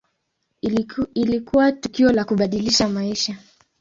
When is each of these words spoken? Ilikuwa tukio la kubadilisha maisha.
Ilikuwa 1.15 1.71
tukio 1.71 2.11
la 2.11 2.23
kubadilisha 2.23 2.87
maisha. 2.87 3.37